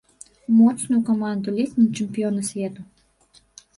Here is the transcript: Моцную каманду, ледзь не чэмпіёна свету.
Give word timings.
Моцную 0.59 1.01
каманду, 1.09 1.53
ледзь 1.57 1.77
не 1.81 1.85
чэмпіёна 1.97 2.41
свету. 2.49 2.81